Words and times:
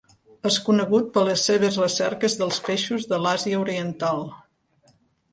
És 0.49 0.55
conegut 0.67 1.09
per 1.17 1.19
a 1.23 1.25
les 1.27 1.43
seves 1.49 1.77
recerques 1.81 2.35
dels 2.39 2.57
peixos 2.69 3.05
de 3.11 3.19
l'Àsia 3.25 3.59
Oriental. 3.65 4.23